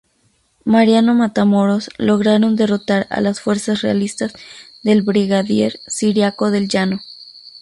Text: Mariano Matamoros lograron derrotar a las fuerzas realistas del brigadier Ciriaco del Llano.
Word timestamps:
Mariano 0.65 1.13
Matamoros 1.13 1.91
lograron 1.99 2.55
derrotar 2.55 3.05
a 3.11 3.21
las 3.21 3.39
fuerzas 3.39 3.83
realistas 3.83 4.33
del 4.83 5.03
brigadier 5.03 5.79
Ciriaco 5.87 6.49
del 6.49 6.67
Llano. 6.67 7.01